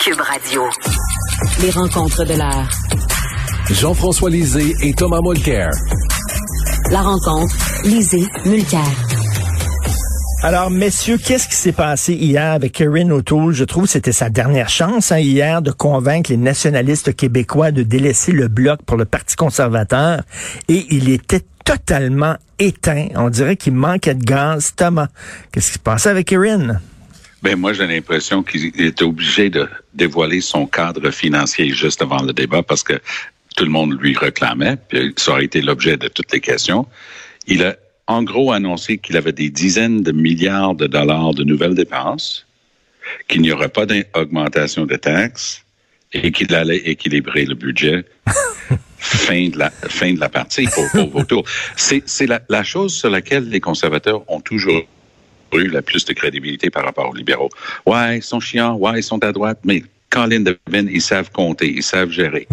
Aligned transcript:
Cube 0.00 0.20
Radio. 0.20 0.62
Les 1.60 1.70
rencontres 1.70 2.24
de 2.24 2.32
l'heure. 2.32 2.68
Jean-François 3.70 4.30
Lisée 4.30 4.74
et 4.80 4.94
Thomas 4.94 5.20
Mulcair. 5.22 5.68
La 6.90 7.02
rencontre, 7.02 7.54
Lisée, 7.84 8.26
Mulcair. 8.46 8.80
Alors, 10.42 10.70
messieurs, 10.70 11.18
qu'est-ce 11.18 11.48
qui 11.48 11.54
s'est 11.54 11.72
passé 11.72 12.14
hier 12.14 12.52
avec 12.52 12.80
Erin 12.80 13.10
O'Toole? 13.10 13.52
Je 13.52 13.64
trouve 13.64 13.84
que 13.84 13.90
c'était 13.90 14.12
sa 14.12 14.30
dernière 14.30 14.70
chance 14.70 15.12
hein, 15.12 15.18
hier 15.18 15.60
de 15.60 15.70
convaincre 15.70 16.30
les 16.30 16.38
nationalistes 16.38 17.14
québécois 17.14 17.70
de 17.70 17.82
délaisser 17.82 18.32
le 18.32 18.48
bloc 18.48 18.80
pour 18.86 18.96
le 18.96 19.04
Parti 19.04 19.36
conservateur. 19.36 20.22
Et 20.68 20.86
il 20.88 21.10
était 21.10 21.44
totalement 21.66 22.36
éteint. 22.58 23.08
On 23.16 23.28
dirait 23.28 23.56
qu'il 23.56 23.74
manquait 23.74 24.14
de 24.14 24.24
gaz. 24.24 24.72
Thomas, 24.74 25.08
qu'est-ce 25.52 25.68
qui 25.68 25.74
se 25.74 25.78
passait 25.78 26.08
avec 26.08 26.32
Erin? 26.32 26.80
Ben 27.42 27.56
moi, 27.56 27.72
j'ai 27.72 27.86
l'impression 27.86 28.42
qu'il 28.42 28.78
est 28.80 29.00
obligé 29.02 29.48
de 29.48 29.66
dévoiler 29.94 30.40
son 30.40 30.66
cadre 30.66 31.10
financier 31.10 31.70
juste 31.70 32.02
avant 32.02 32.22
le 32.22 32.32
débat 32.32 32.62
parce 32.62 32.82
que 32.82 33.00
tout 33.56 33.64
le 33.64 33.70
monde 33.70 33.98
lui 34.00 34.16
réclamait, 34.16 34.76
puis 34.88 35.14
ça 35.16 35.32
aurait 35.32 35.44
été 35.44 35.62
l'objet 35.62 35.96
de 35.96 36.08
toutes 36.08 36.32
les 36.32 36.40
questions. 36.40 36.86
Il 37.46 37.64
a 37.64 37.76
en 38.06 38.22
gros 38.22 38.52
annoncé 38.52 38.98
qu'il 38.98 39.16
avait 39.16 39.32
des 39.32 39.50
dizaines 39.50 40.02
de 40.02 40.12
milliards 40.12 40.74
de 40.74 40.86
dollars 40.86 41.32
de 41.32 41.44
nouvelles 41.44 41.74
dépenses, 41.74 42.46
qu'il 43.28 43.40
n'y 43.40 43.52
aurait 43.52 43.68
pas 43.68 43.86
d'augmentation 43.86 44.84
de 44.84 44.96
taxes 44.96 45.64
et 46.12 46.32
qu'il 46.32 46.54
allait 46.54 46.78
équilibrer 46.78 47.44
le 47.44 47.54
budget. 47.54 48.04
fin 48.98 49.48
de 49.48 49.58
la 49.58 49.70
fin 49.70 50.12
de 50.12 50.20
la 50.20 50.28
partie 50.28 50.66
pour, 50.66 50.84
pour 50.90 51.08
vos 51.08 51.24
tours. 51.24 51.44
C'est 51.74 52.02
c'est 52.04 52.26
la, 52.26 52.42
la 52.50 52.62
chose 52.62 52.94
sur 52.94 53.08
laquelle 53.08 53.48
les 53.48 53.60
conservateurs 53.60 54.30
ont 54.30 54.42
toujours 54.42 54.82
eu 55.58 55.68
la 55.68 55.82
plus 55.82 56.04
de 56.04 56.12
crédibilité 56.12 56.70
par 56.70 56.84
rapport 56.84 57.08
aux 57.10 57.14
libéraux. 57.14 57.50
Ouais, 57.86 58.18
ils 58.18 58.22
sont 58.22 58.40
chiants, 58.40 58.76
ouais, 58.76 59.00
ils 59.00 59.02
sont 59.02 59.22
à 59.24 59.32
droite, 59.32 59.58
mais 59.64 59.82
Colin 60.10 60.40
Devin, 60.40 60.86
ils 60.88 61.00
savent 61.00 61.30
compter, 61.30 61.70
ils 61.70 61.82
savent 61.82 62.10
gérer. 62.10 62.46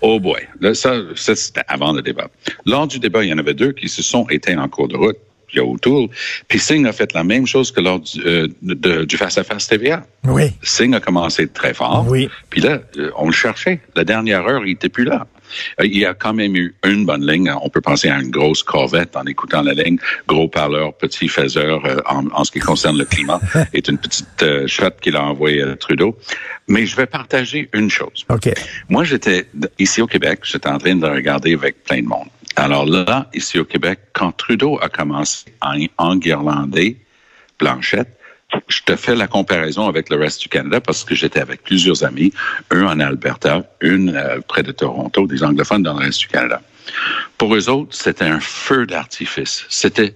Oh 0.00 0.20
boy. 0.20 0.40
Là, 0.60 0.74
ça, 0.74 0.96
ça 1.14 1.34
c'était 1.34 1.62
avant 1.68 1.92
le 1.92 2.02
débat. 2.02 2.28
Lors 2.66 2.86
du 2.86 2.98
débat, 2.98 3.24
il 3.24 3.30
y 3.30 3.32
en 3.32 3.38
avait 3.38 3.54
deux 3.54 3.72
qui 3.72 3.88
se 3.88 4.02
sont 4.02 4.26
éteints 4.28 4.58
en 4.58 4.68
cours 4.68 4.88
de 4.88 4.96
route. 4.96 5.16
Il 5.52 5.58
y 5.58 5.60
a 5.60 5.64
O'Toole. 5.64 6.08
Puis 6.48 6.58
Singh 6.58 6.84
a 6.86 6.92
fait 6.92 7.12
la 7.12 7.22
même 7.22 7.46
chose 7.46 7.70
que 7.70 7.80
lors 7.80 8.00
du, 8.00 8.20
euh, 8.26 8.48
de, 8.62 9.04
du 9.04 9.16
face-à-face 9.16 9.68
TVA. 9.68 10.04
Oui. 10.24 10.52
Singh 10.62 10.94
a 10.94 11.00
commencé 11.00 11.46
très 11.46 11.72
fort. 11.72 12.04
Oui. 12.08 12.28
Puis 12.50 12.60
là, 12.60 12.80
euh, 12.98 13.12
on 13.16 13.26
le 13.26 13.32
cherchait. 13.32 13.80
La 13.94 14.02
dernière 14.02 14.44
heure, 14.46 14.66
il 14.66 14.72
était 14.72 14.88
plus 14.88 15.04
là. 15.04 15.28
Euh, 15.80 15.86
Il 15.86 15.96
y 15.96 16.04
a 16.04 16.14
quand 16.14 16.34
même 16.34 16.56
eu 16.56 16.74
une 16.84 17.06
bonne 17.06 17.26
ligne. 17.26 17.52
On 17.62 17.68
peut 17.68 17.80
penser 17.80 18.08
à 18.08 18.20
une 18.20 18.30
grosse 18.30 18.62
corvette 18.62 19.16
en 19.16 19.24
écoutant 19.24 19.62
la 19.62 19.74
ligne. 19.74 19.98
Gros 20.26 20.48
parleur, 20.48 20.94
petit 20.94 21.28
faiseur 21.28 21.84
euh, 21.84 21.96
en, 22.06 22.26
en 22.32 22.44
ce 22.44 22.52
qui 22.52 22.60
concerne 22.60 22.98
le 22.98 23.04
climat 23.04 23.40
est 23.72 23.88
une 23.88 23.98
petite 23.98 24.42
euh, 24.42 24.66
shot 24.66 24.90
qu'il 25.00 25.16
a 25.16 25.22
envoyé 25.22 25.62
à 25.62 25.76
Trudeau. 25.76 26.16
Mais 26.68 26.86
je 26.86 26.96
vais 26.96 27.06
partager 27.06 27.68
une 27.72 27.90
chose. 27.90 28.24
OK. 28.30 28.50
Moi, 28.88 29.04
j'étais 29.04 29.46
ici 29.78 30.00
au 30.00 30.06
Québec, 30.06 30.40
j'étais 30.42 30.68
en 30.68 30.78
train 30.78 30.96
de 30.96 31.06
regarder 31.06 31.54
avec 31.54 31.84
plein 31.84 32.00
de 32.00 32.06
monde. 32.06 32.28
Alors 32.56 32.86
là, 32.86 33.28
ici 33.34 33.58
au 33.58 33.64
Québec, 33.64 33.98
quand 34.12 34.32
Trudeau 34.32 34.78
a 34.80 34.88
commencé 34.88 35.46
à 35.60 35.74
enguirlander 35.98 36.96
Blanchette, 37.58 38.18
je 38.68 38.80
te 38.82 38.96
fais 38.96 39.14
la 39.14 39.26
comparaison 39.26 39.88
avec 39.88 40.10
le 40.10 40.16
reste 40.16 40.42
du 40.42 40.48
Canada 40.48 40.80
parce 40.80 41.04
que 41.04 41.14
j'étais 41.14 41.40
avec 41.40 41.62
plusieurs 41.62 42.04
amis, 42.04 42.32
un 42.70 42.84
en 42.86 43.00
Alberta, 43.00 43.62
une 43.80 44.14
euh, 44.16 44.40
près 44.46 44.62
de 44.62 44.72
Toronto, 44.72 45.26
des 45.26 45.42
anglophones 45.44 45.82
dans 45.82 45.94
le 45.98 46.06
reste 46.06 46.20
du 46.20 46.28
Canada. 46.28 46.60
Pour 47.38 47.54
eux 47.54 47.68
autres, 47.68 47.94
c'était 47.94 48.24
un 48.26 48.40
feu 48.40 48.86
d'artifice. 48.86 49.64
C'était 49.68 50.14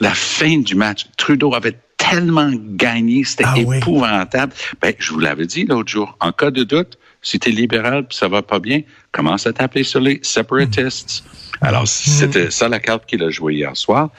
la 0.00 0.14
fin 0.14 0.58
du 0.58 0.74
match. 0.74 1.06
Trudeau 1.16 1.54
avait 1.54 1.78
tellement 1.96 2.50
gagné, 2.54 3.24
c'était 3.24 3.44
Ah 3.46 3.54
oui. 3.64 3.78
épouvantable. 3.78 4.52
Ben, 4.80 4.94
je 4.98 5.12
vous 5.12 5.18
l'avais 5.20 5.46
dit 5.46 5.64
l'autre 5.64 5.88
jour, 5.90 6.16
en 6.20 6.32
cas 6.32 6.50
de 6.50 6.62
doute, 6.64 6.98
si 7.22 7.38
tu 7.38 7.48
es 7.48 7.52
libéral 7.52 8.06
puis 8.06 8.16
ça 8.16 8.28
va 8.28 8.42
pas 8.42 8.58
bien, 8.58 8.82
commence 9.12 9.46
à 9.46 9.52
taper 9.52 9.84
sur 9.84 10.00
les 10.00 10.20
separatists. 10.22 11.24
Alors, 11.60 11.88
c'était 11.88 12.50
ça 12.50 12.68
la 12.68 12.78
carte 12.78 13.06
qu'il 13.06 13.22
a 13.22 13.30
jouée 13.30 13.54
hier 13.54 13.76
soir. 13.76 14.10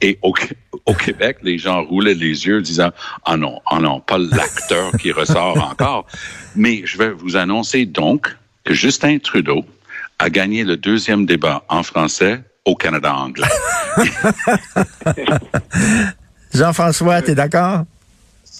Et 0.00 0.18
au, 0.22 0.32
au 0.86 0.94
Québec, 0.94 1.38
les 1.42 1.58
gens 1.58 1.84
roulaient 1.84 2.14
les 2.14 2.46
yeux 2.46 2.62
disant, 2.62 2.90
ah 3.24 3.36
non, 3.36 3.60
ah 3.66 3.80
non, 3.80 4.00
pas 4.00 4.18
l'acteur 4.18 4.92
qui 4.98 5.12
ressort 5.12 5.58
encore. 5.70 6.06
Mais 6.54 6.82
je 6.86 6.96
vais 6.96 7.10
vous 7.10 7.36
annoncer 7.36 7.84
donc 7.84 8.34
que 8.64 8.72
Justin 8.72 9.18
Trudeau 9.18 9.64
a 10.18 10.30
gagné 10.30 10.64
le 10.64 10.76
deuxième 10.76 11.26
débat 11.26 11.64
en 11.68 11.82
français 11.82 12.40
au 12.64 12.74
Canada 12.74 13.14
anglais. 13.14 13.46
Jean-François, 16.54 17.20
t'es 17.22 17.34
d'accord? 17.34 17.84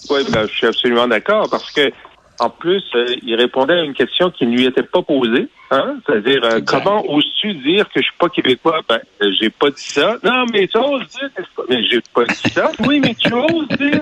Oui, 0.09 0.21
ben, 0.31 0.47
je 0.47 0.53
suis 0.53 0.67
absolument 0.67 1.07
d'accord 1.07 1.49
parce 1.49 1.71
que 1.71 1.91
en 2.39 2.49
plus, 2.49 2.83
euh, 2.95 3.05
il 3.23 3.35
répondait 3.35 3.73
à 3.73 3.83
une 3.83 3.93
question 3.93 4.29
qui 4.29 4.45
ne 4.45 4.55
lui 4.55 4.65
était 4.65 4.83
pas 4.83 5.01
posée, 5.01 5.47
hein? 5.71 5.97
c'est-à-dire 6.05 6.43
euh, 6.43 6.59
comment 6.65 7.03
oses-tu 7.09 7.53
dire 7.55 7.85
que 7.89 7.99
je 7.99 8.05
suis 8.05 8.17
pas 8.19 8.29
québécois? 8.29 8.81
Ben, 8.87 8.99
euh, 9.21 9.31
j'ai 9.39 9.49
pas 9.49 9.69
dit 9.69 9.81
ça. 9.81 10.17
Non, 10.23 10.45
mais 10.53 10.67
tu 10.67 10.77
oses 10.77 11.07
dire 11.07 11.29
que 11.35 11.41
pas. 11.55 11.63
Mais 11.69 11.83
j'ai 11.83 12.01
pas 12.13 12.25
dit 12.25 12.49
ça. 12.51 12.71
Oui, 12.85 12.99
mais 12.99 13.15
tu 13.15 13.33
oses 13.33 13.67
dire. 13.69 14.01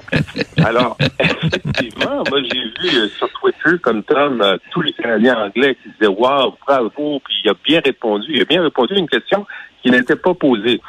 Alors, 0.66 0.98
effectivement, 1.20 2.24
moi 2.30 2.42
j'ai 2.44 2.60
vu 2.60 2.98
euh, 2.98 3.08
sur 3.18 3.30
Twitter 3.40 3.80
comme 3.82 4.04
Tom 4.04 4.42
euh, 4.42 4.58
tous 4.72 4.82
les 4.82 4.94
Canadiens 4.94 5.46
anglais 5.46 5.78
qui 5.82 5.90
disaient 5.92 6.08
waouh, 6.08 6.54
bravo, 6.68 7.22
puis 7.24 7.36
il 7.44 7.50
a 7.50 7.54
bien 7.64 7.82
répondu. 7.84 8.26
Il 8.30 8.42
a 8.42 8.46
bien 8.46 8.62
répondu 8.62 8.96
à 8.96 8.98
une 8.98 9.10
question 9.10 9.46
qui 9.82 9.92
n'était 9.92 10.16
pas 10.18 10.34
posée. 10.34 10.82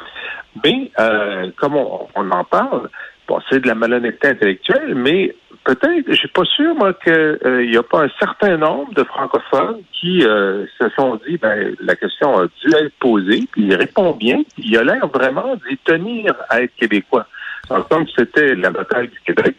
Mais 0.63 0.91
euh, 0.99 1.49
comme 1.55 1.75
on, 1.75 2.07
on 2.15 2.31
en 2.31 2.43
parle, 2.43 2.89
bon, 3.27 3.39
c'est 3.49 3.61
de 3.61 3.67
la 3.67 3.75
malhonnêteté 3.75 4.29
intellectuelle, 4.29 4.95
mais 4.95 5.33
peut-être, 5.67 6.05
je 6.07 6.15
suis 6.15 6.27
pas 6.29 6.45
sûr, 6.45 6.73
moi, 6.75 6.93
qu'il 6.93 7.69
n'y 7.69 7.77
a 7.77 7.83
pas 7.83 8.05
un 8.05 8.09
certain 8.19 8.57
nombre 8.57 8.93
de 8.93 9.03
francophones 9.03 9.81
qui 9.91 10.23
euh, 10.23 10.65
se 10.79 10.89
sont 10.91 11.19
dit, 11.27 11.37
ben, 11.37 11.75
la 11.81 11.95
question 11.95 12.39
a 12.39 12.45
dû 12.45 12.73
être 12.73 12.93
posée, 12.99 13.43
puis 13.51 13.63
il 13.63 13.75
répond 13.75 14.13
bien, 14.13 14.43
puis 14.55 14.63
il 14.65 14.77
a 14.77 14.83
l'air 14.83 15.05
vraiment 15.07 15.55
d'y 15.67 15.77
tenir 15.79 16.33
à 16.49 16.61
être 16.61 16.73
québécois. 16.77 17.27
Alors, 17.69 17.87
comme 17.89 18.05
c'était 18.17 18.55
la 18.55 18.69
bataille 18.69 19.09
du 19.09 19.19
Québec, 19.25 19.55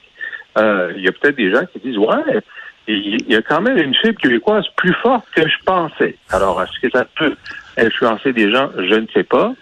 euh, 0.57 0.93
il 0.97 1.03
y 1.03 1.09
a 1.09 1.13
peut-être 1.13 1.37
des 1.37 1.53
gens 1.53 1.65
qui 1.73 1.79
disent, 1.81 1.99
ouais, 1.99 2.41
il 2.87 3.31
y 3.31 3.37
a 3.37 3.43
quand 3.43 3.61
même 3.61 3.77
une 3.77 3.95
fibre 3.95 4.19
québécoise 4.19 4.65
plus 4.77 4.95
forte 4.95 5.27
que 5.37 5.47
je 5.47 5.63
pensais. 5.67 6.17
Alors, 6.31 6.63
est-ce 6.63 6.81
que 6.81 6.91
ça 6.91 7.05
peut 7.19 7.35
influencer 7.77 8.33
des 8.33 8.51
gens? 8.51 8.71
Je 8.79 8.95
ne 8.95 9.07
sais 9.13 9.25
pas. 9.25 9.53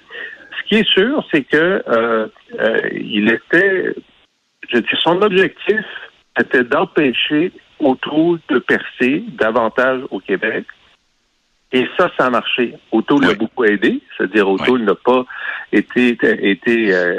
Ce 0.58 0.68
qui 0.68 0.76
est 0.76 0.88
sûr, 0.88 1.26
c'est 1.32 1.42
que 1.42 1.82
euh, 1.88 2.26
euh, 2.60 2.78
il 2.92 3.28
était, 3.32 3.94
je 4.68 4.78
dis, 4.78 4.86
son 5.02 5.20
objectif 5.22 5.84
était 6.38 6.64
d'empêcher 6.64 7.52
O'Toole 7.80 8.38
de 8.48 8.58
percer 8.58 9.24
davantage 9.38 10.00
au 10.10 10.18
Québec. 10.20 10.64
Et 11.72 11.86
ça, 11.98 12.10
ça 12.16 12.26
a 12.26 12.30
marché. 12.30 12.74
O'Toole 12.92 13.22
l'a 13.22 13.28
Oui. 13.30 13.36
beaucoup 13.36 13.64
aidé, 13.64 14.00
c'est-à-dire 14.16 14.48
O'Toole 14.48 14.82
n'a 14.84 14.94
pas 14.94 15.24
été, 15.72 16.16
été 16.22 16.94
euh, 16.94 17.18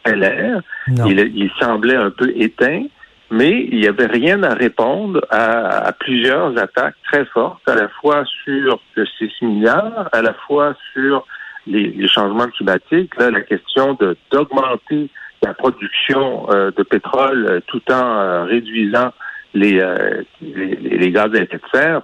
stellaire. 0.00 0.60
Il, 0.88 1.18
il 1.34 1.50
semblait 1.60 1.94
un 1.96 2.10
peu 2.10 2.32
éteint, 2.36 2.84
mais 3.30 3.66
il 3.70 3.78
n'y 3.80 3.86
avait 3.88 4.06
rien 4.06 4.42
à 4.42 4.54
répondre 4.54 5.20
à, 5.30 5.86
à 5.86 5.92
plusieurs 5.92 6.58
attaques 6.58 6.96
très 7.04 7.24
fortes, 7.26 7.66
à 7.68 7.74
la 7.74 7.88
fois 7.88 8.24
sur 8.44 8.80
le 8.96 9.06
6 9.18 9.30
milliards, 9.42 10.08
à 10.12 10.20
la 10.20 10.34
fois 10.34 10.74
sur 10.92 11.24
les, 11.66 11.88
les 11.88 12.08
changements 12.08 12.48
climatiques, 12.48 13.16
là, 13.18 13.30
la 13.30 13.40
question 13.40 13.94
de 13.94 14.16
d'augmenter 14.30 15.08
la 15.46 15.54
production 15.54 16.50
euh, 16.50 16.70
de 16.76 16.82
pétrole 16.82 17.46
euh, 17.48 17.60
tout 17.66 17.82
en 17.90 18.18
euh, 18.18 18.44
réduisant 18.44 19.12
les, 19.54 19.80
les, 20.42 21.10
gaz 21.12 21.30
à 21.34 21.38
effet 21.38 21.56
de 21.56 21.68
serre. 21.72 22.02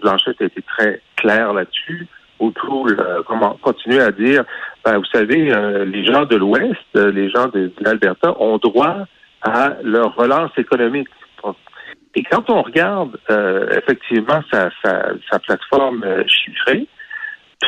Blanchette 0.00 0.40
a 0.40 0.44
été 0.46 0.62
très 0.62 1.02
clair 1.16 1.52
là-dessus. 1.52 2.06
O'Toole 2.38 2.96
comment, 3.26 3.58
continue 3.60 4.00
à 4.00 4.10
dire, 4.10 4.44
ben, 4.86 4.96
vous 4.96 5.04
savez, 5.12 5.52
les 5.84 6.04
gens 6.06 6.24
de 6.24 6.36
l'Ouest, 6.36 6.80
les 6.94 7.28
gens 7.28 7.48
de, 7.48 7.70
l'Alberta 7.80 8.34
ont 8.40 8.56
droit 8.56 9.04
à 9.42 9.74
leur 9.82 10.14
relance 10.14 10.52
économique. 10.56 11.08
Et 12.14 12.22
quand 12.22 12.48
on 12.48 12.62
regarde 12.62 13.18
effectivement 13.76 14.40
sa, 14.50 14.70
sa, 14.82 15.38
plateforme 15.40 16.06
chiffrée, 16.26 16.86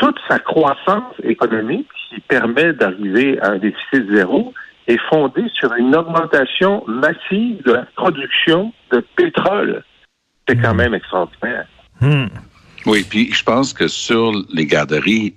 toute 0.01 0.17
sa 0.31 0.39
croissance 0.39 1.13
économique 1.25 1.89
qui 2.09 2.21
permet 2.21 2.73
d'arriver 2.73 3.39
à 3.43 3.51
un 3.51 3.59
déficit 3.59 4.11
zéro 4.11 4.55
est 4.87 5.01
fondée 5.11 5.47
sur 5.55 5.73
une 5.75 5.95
augmentation 5.95 6.85
massive 6.87 7.63
de 7.65 7.73
la 7.73 7.87
production 7.97 8.73
de 8.93 9.05
pétrole. 9.17 9.85
C'est 10.49 10.61
quand 10.61 10.75
même 10.75 10.95
extraordinaire. 10.95 11.67
Hmm. 12.01 12.27
Oui, 12.87 13.05
puis 13.09 13.33
je 13.33 13.43
pense 13.43 13.73
que 13.73 13.89
sur 13.89 14.33
les 14.53 14.67
garderies, 14.67 15.35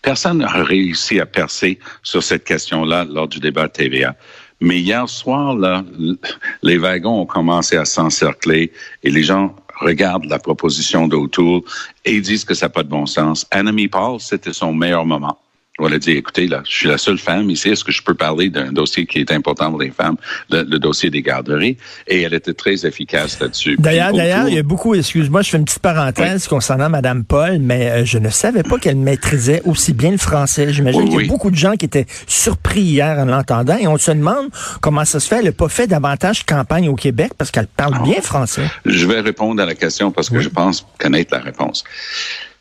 personne 0.00 0.38
n'a 0.38 0.48
réussi 0.48 1.20
à 1.20 1.26
percer 1.26 1.78
sur 2.02 2.22
cette 2.22 2.44
question-là 2.44 3.04
lors 3.04 3.28
du 3.28 3.38
débat 3.38 3.68
TVA. 3.68 4.16
Mais 4.60 4.80
hier 4.80 5.08
soir, 5.08 5.54
là, 5.54 5.84
les 6.62 6.78
wagons 6.78 7.20
ont 7.20 7.26
commencé 7.26 7.76
à 7.76 7.84
s'encercler 7.84 8.72
et 9.02 9.10
les 9.10 9.22
gens 9.22 9.54
regardent 9.78 10.24
la 10.24 10.38
proposition 10.38 11.06
d'O'Toole 11.06 11.60
et 12.04 12.20
disent 12.20 12.44
que 12.44 12.54
ça 12.54 12.66
n'a 12.66 12.70
pas 12.70 12.82
de 12.82 12.88
bon 12.88 13.06
sens. 13.06 13.46
Annemie 13.50 13.88
Paul, 13.88 14.18
c'était 14.18 14.52
son 14.52 14.72
meilleur 14.72 15.04
moment. 15.04 15.38
On 15.80 15.92
a 15.92 15.98
dit, 15.98 16.10
écoutez, 16.12 16.48
là, 16.48 16.62
je 16.64 16.72
suis 16.72 16.88
la 16.88 16.98
seule 16.98 17.18
femme 17.18 17.50
ici. 17.50 17.68
Est-ce 17.68 17.84
que 17.84 17.92
je 17.92 18.02
peux 18.02 18.14
parler 18.14 18.50
d'un 18.50 18.72
dossier 18.72 19.06
qui 19.06 19.18
est 19.20 19.30
important 19.30 19.70
pour 19.70 19.80
les 19.80 19.90
femmes, 19.90 20.16
le, 20.50 20.62
le 20.64 20.78
dossier 20.78 21.08
des 21.08 21.22
garderies? 21.22 21.76
Et 22.08 22.22
elle 22.22 22.34
était 22.34 22.52
très 22.54 22.84
efficace 22.84 23.38
là-dessus. 23.40 23.76
D'ailleurs, 23.78 24.12
d'ailleurs, 24.12 24.48
il 24.48 24.54
y 24.54 24.58
a 24.58 24.62
beaucoup, 24.64 24.94
excuse-moi, 24.94 25.42
je 25.42 25.50
fais 25.50 25.56
une 25.58 25.64
petite 25.64 25.78
parenthèse 25.78 26.48
concernant 26.48 26.88
Madame 26.90 27.24
Paul, 27.24 27.58
mais 27.60 27.90
euh, 27.90 28.04
je 28.04 28.18
ne 28.18 28.28
savais 28.28 28.64
pas 28.64 28.78
qu'elle 28.78 28.96
maîtrisait 28.96 29.62
aussi 29.64 29.92
bien 29.92 30.10
le 30.10 30.18
français. 30.18 30.72
J'imagine 30.72 31.00
Oui, 31.02 31.06
qu'il 31.06 31.14
y 31.14 31.18
a 31.18 31.20
oui. 31.22 31.28
beaucoup 31.28 31.50
de 31.50 31.56
gens 31.56 31.74
qui 31.74 31.84
étaient 31.86 32.06
surpris 32.26 32.80
hier 32.82 33.16
en 33.18 33.24
l'entendant 33.26 33.76
et 33.76 33.86
on 33.86 33.96
se 33.98 34.10
demande 34.10 34.48
comment 34.80 35.04
ça 35.04 35.20
se 35.20 35.28
fait. 35.28 35.38
Elle 35.38 35.44
n'a 35.44 35.52
pas 35.52 35.68
fait 35.68 35.86
davantage 35.86 36.44
campagne 36.44 36.88
au 36.88 36.96
Québec 36.96 37.32
parce 37.38 37.50
qu'elle 37.52 37.68
parle 37.68 38.02
bien 38.02 38.20
français. 38.20 38.68
Je 38.84 39.06
vais 39.06 39.20
répondre 39.20 39.62
à 39.62 39.66
la 39.66 39.74
question 39.76 40.10
parce 40.10 40.28
que 40.28 40.40
je 40.40 40.48
pense 40.48 40.84
connaître 40.98 41.32
la 41.34 41.40
réponse. 41.40 41.84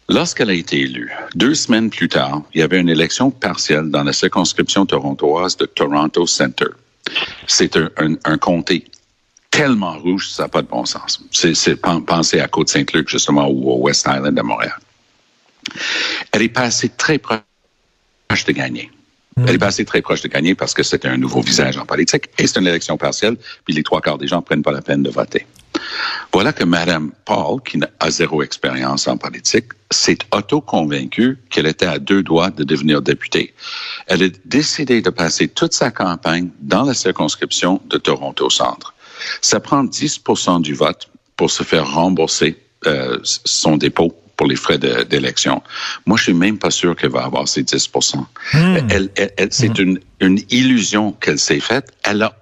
Lorsqu'elle 0.10 0.50
a 0.50 0.54
été 0.54 0.80
élue, 0.80 1.12
deux 1.36 1.54
semaines 1.54 1.90
plus 1.90 2.08
tard, 2.08 2.42
il 2.54 2.62
y 2.62 2.64
avait 2.64 2.80
une 2.80 2.88
élection 2.88 3.30
partielle 3.30 3.90
dans 3.90 4.04
la 4.04 4.14
circonscription 4.14 4.86
torontoise 4.86 5.58
de 5.58 5.66
Toronto 5.66 6.26
Center. 6.26 6.68
C'est 7.46 7.78
un, 7.78 8.38
comté 8.38 8.86
tellement 9.52 9.98
rouge, 9.98 10.30
ça 10.30 10.44
n'a 10.44 10.50
pas 10.50 10.62
de 10.62 10.68
bon 10.68 10.86
sens. 10.86 11.22
C'est, 11.32 11.56
c'est 11.56 11.76
pen- 11.76 12.06
penser 12.06 12.40
à 12.40 12.48
Côte-Saint-Luc, 12.48 13.10
justement, 13.10 13.50
ou 13.50 13.70
au 13.70 13.78
West 13.80 14.08
Island 14.08 14.38
à 14.40 14.44
Montréal. 14.44 14.78
Elle 16.32 16.44
est 16.44 16.50
passée 16.50 16.90
très 16.90 17.18
proche 17.18 17.42
de 18.46 18.52
gagner. 18.54 18.90
Elle 19.46 19.56
est 19.56 19.60
passée 19.60 19.86
très 19.86 20.02
proche 20.02 20.22
de 20.22 20.30
gagner 20.30 20.56
parce 20.56 20.74
que 20.74 20.84
c'était 20.84 21.10
un 21.10 21.18
nouveau 21.18 21.42
visage 21.42 21.78
en 21.78 21.86
politique 21.86 22.30
et 22.40 22.48
c'est 22.48 22.60
une 22.60 22.68
élection 22.68 22.98
partielle, 22.98 23.38
puis 23.66 23.74
les 23.74 23.84
trois 23.84 24.02
quarts 24.02 24.18
des 24.18 24.28
gens 24.28 24.42
prennent 24.42 24.64
pas 24.64 24.72
la 24.72 24.82
peine 24.82 25.04
de 25.04 25.10
voter. 25.10 25.46
Voilà 26.34 26.54
que 26.54 26.64
Mme 26.64 27.12
Paul, 27.26 27.62
qui 27.64 27.78
n'a- 27.78 27.90
a 28.00 28.12
zéro 28.12 28.44
expérience 28.44 29.08
en 29.08 29.18
politique, 29.18 29.66
s'est 29.90 30.18
auto-convaincue 30.32 31.38
qu'elle 31.50 31.66
était 31.68 31.86
à 31.86 31.98
deux 32.00 32.22
doigts 32.22 32.50
de 32.52 32.64
devenir 32.64 33.02
députée. 33.02 33.54
Elle 34.08 34.24
a 34.24 34.28
décidé 34.46 35.02
de 35.02 35.10
passer 35.10 35.48
toute 35.48 35.74
sa 35.74 35.90
campagne 35.92 36.50
dans 36.60 36.84
la 36.84 36.94
circonscription 36.94 37.82
de 37.88 37.98
Toronto 37.98 38.50
Centre. 38.50 38.94
Ça 39.42 39.60
prend 39.60 39.84
10% 39.84 40.60
du 40.62 40.74
vote 40.74 41.10
pour 41.36 41.50
se 41.50 41.64
faire 41.64 41.92
rembourser 41.92 42.58
euh, 42.86 43.18
son 43.24 43.76
dépôt 43.78 44.14
pour 44.36 44.46
les 44.46 44.56
frais 44.56 44.78
d'élection. 44.78 45.64
Moi, 46.06 46.16
je 46.18 46.24
suis 46.26 46.34
même 46.34 46.60
pas 46.60 46.70
sûr 46.70 46.96
qu'elle 46.96 47.10
va 47.10 47.24
avoir 47.26 47.48
ces 47.48 47.64
10 47.64 47.90
Elle, 48.54 49.10
elle- 49.16 49.32
elle- 49.38 49.48
C'est 49.52 49.80
une, 49.80 50.00
une 50.20 50.40
illusion 50.52 51.14
qu'elle 51.14 51.40
s'est 51.40 51.60
faite. 51.60 51.92
Elle 52.04 52.22
a 52.22 52.36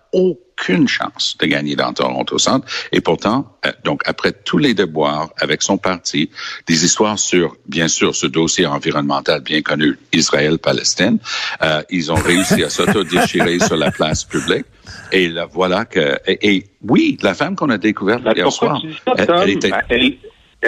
aucune 0.58 0.88
chance 0.88 1.36
de 1.40 1.46
gagner 1.46 1.76
dans 1.76 1.94
Toronto 1.94 2.38
Centre. 2.38 2.68
Et 2.92 3.02
pourtant, 3.02 3.58
euh, 3.66 3.72
donc 3.84 4.02
après 4.06 4.32
tous 4.32 4.58
les 4.58 4.74
déboires 4.74 5.30
avec 5.38 5.62
son 5.62 5.78
parti, 5.78 6.30
des 6.68 6.86
histoires 6.86 7.20
sur, 7.20 7.58
bien 7.68 7.88
sûr, 7.88 8.16
ce 8.16 8.28
dossier 8.28 8.66
environnemental 8.66 9.42
bien 9.42 9.62
connu, 9.62 9.98
Israël-Palestine, 10.14 11.20
euh, 11.62 11.84
ils 11.90 12.12
ont 12.12 12.16
réussi 12.16 12.64
à 12.64 12.70
s'auto-déchirer 12.70 13.60
sur 13.60 13.76
la 13.76 13.92
place 13.92 14.24
publique. 14.24 14.66
Et 15.12 15.28
là, 15.30 15.48
voilà 15.52 15.86
que, 15.86 16.18
et, 16.26 16.56
et 16.56 16.66
oui, 16.88 17.18
la 17.22 17.34
femme 17.34 17.56
qu'on 17.56 17.70
a 17.70 17.78
découverte 17.78 18.24
hier 18.36 18.52
soir, 18.52 18.82
elle, 19.18 19.50
était, 19.50 19.70
Ben, 19.70 19.82
elle, 19.90 20.18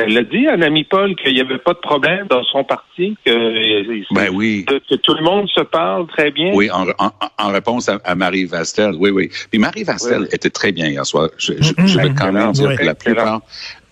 elle 0.06 0.18
a 0.18 0.24
dit 0.24 0.48
à 0.48 0.58
Nami 0.58 0.84
Paul 0.84 1.16
qu'il 1.16 1.34
n'y 1.34 1.42
avait 1.42 1.58
pas 1.58 1.74
de 1.74 1.80
problème 1.80 2.28
dans 2.30 2.44
son 2.44 2.64
parti, 2.64 3.18
que, 3.26 3.32
euh, 3.32 4.04
Ben 4.12 4.30
oui. 4.34 4.66
que, 4.68 4.76
que 4.90 4.96
tout 4.96 5.14
le 5.14 5.24
monde 5.24 5.48
se 5.50 5.62
parle 5.62 6.08
très 6.08 6.32
bien. 6.32 6.52
Oui, 6.54 6.70
en, 6.72 6.88
en, 7.00 7.12
en 7.38 7.48
réponse 7.52 7.90
à, 7.90 8.00
à 8.04 8.16
Marie 8.16 8.46
Vastel. 8.46 8.96
Oui, 9.00 9.10
oui. 9.10 9.30
Puis 9.50 9.60
Marie 9.60 9.84
Vastel 9.84 10.22
Oui. 10.22 10.28
était 10.32 10.50
très 10.50 10.72
bien 10.72 10.88
hier 10.88 11.06
soir. 11.06 11.30
Je, 11.38 11.54
je, 11.60 11.74
je 11.86 12.00
veux 12.00 12.14
quand 12.14 12.32
même 12.32 12.52
dire 12.52 12.70
Oui. 12.70 12.76
que 12.78 12.84
la 12.84 12.96
plupart, 12.96 13.42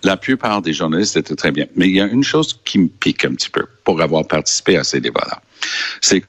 la 0.02 0.16
plupart 0.16 0.62
des 0.62 0.72
journalistes 0.72 1.16
étaient 1.16 1.36
très 1.36 1.50
bien. 1.52 1.66
Mais 1.76 1.86
il 1.88 1.96
y 1.96 2.00
a 2.00 2.06
une 2.06 2.24
chose 2.24 2.60
qui 2.64 2.78
me 2.78 2.88
pique 2.88 3.24
un 3.24 3.34
petit 3.34 3.50
peu 3.50 3.64
pour 3.84 4.00
avoir 4.00 4.26
participé 4.26 4.76
à 4.76 4.84
ces 4.84 5.00
débats-là. 5.00 5.40
C'est 6.00 6.22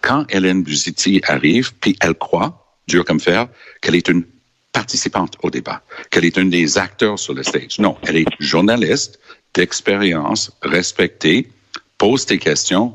quand 0.00 0.26
Hélène 0.30 0.62
Buziti 0.62 1.20
arrive, 1.26 1.72
puis 1.80 1.96
elle 2.00 2.14
croit, 2.14 2.66
dur 2.88 3.04
comme 3.04 3.20
fer, 3.20 3.46
qu'elle 3.80 3.94
est 3.94 4.08
une 4.08 4.22
participante 4.78 5.36
au 5.42 5.48
débat, 5.50 5.82
qu'elle 6.10 6.26
est 6.26 6.36
une 6.36 6.50
des 6.50 6.76
acteurs 6.76 7.18
sur 7.18 7.32
le 7.32 7.42
stage. 7.42 7.78
Non, 7.78 7.96
elle 8.02 8.16
est 8.18 8.26
journaliste 8.40 9.18
d'expérience, 9.54 10.50
respectée, 10.62 11.48
pose 11.96 12.26
tes 12.26 12.38
questions, 12.38 12.94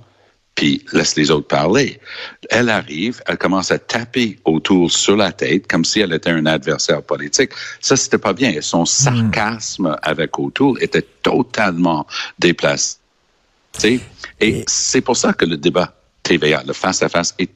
puis 0.56 0.84
laisse 0.92 1.16
les 1.16 1.32
autres 1.32 1.48
parler. 1.48 2.02
Elle 2.50 2.70
arrive, 2.70 3.22
elle 3.28 3.38
commence 3.38 3.72
à 3.72 3.80
taper 3.80 4.38
autour 4.44 4.92
sur 4.92 5.16
la 5.16 5.32
tête 5.32 5.68
comme 5.68 5.86
si 5.86 6.02
elle 6.02 6.12
était 6.12 6.32
un 6.32 6.46
adversaire 6.46 7.02
politique. 7.02 7.52
Ça, 7.80 7.96
c'était 7.96 8.18
pas 8.18 8.34
bien. 8.34 8.52
Et 8.52 8.62
son 8.62 8.84
sarcasme 8.86 9.96
avec 10.02 10.38
O'Toole 10.38 10.84
était 10.84 11.06
totalement 11.24 12.06
déplacé. 12.38 12.98
Et, 13.84 14.02
Et- 14.42 14.64
c'est 14.68 15.00
pour 15.02 15.16
ça 15.16 15.32
que 15.32 15.46
le 15.46 15.56
débat 15.56 15.96
TVA, 16.24 16.62
le 16.68 16.74
face-à-face, 16.74 17.36
est 17.40 17.50